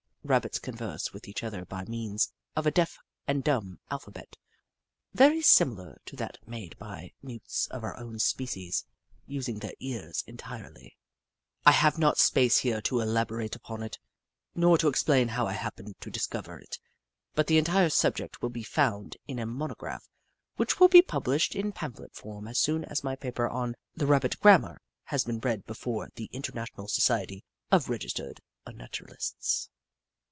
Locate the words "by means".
1.65-2.31